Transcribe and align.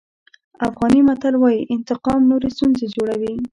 افغاني 0.67 1.01
متل 1.09 1.33
وایي 1.39 1.61
انتقام 1.73 2.21
نورې 2.31 2.49
ستونزې 2.55 2.87
جوړوي. 2.95 3.33